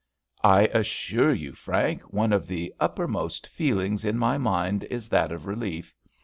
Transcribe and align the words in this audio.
'""I 0.43 0.61
assure 0.61 1.31
you, 1.31 1.53
Frank, 1.53 2.11
one 2.11 2.33
of 2.33 2.47
the 2.47 2.73
uppermost 2.79 3.45
feelings 3.45 4.03
in 4.03 4.17
my 4.17 4.39
mind 4.39 4.83
is 4.85 5.09
that 5.09 5.31
of 5.31 5.45
relief. 5.45 5.93